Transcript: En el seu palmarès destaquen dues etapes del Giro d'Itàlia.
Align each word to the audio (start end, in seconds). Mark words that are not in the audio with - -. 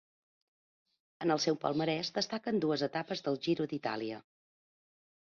En 1.25 1.33
el 1.33 1.41
seu 1.43 1.57
palmarès 1.65 2.09
destaquen 2.15 2.57
dues 2.63 2.83
etapes 2.87 3.21
del 3.27 3.37
Giro 3.49 3.67
d'Itàlia. 3.75 4.23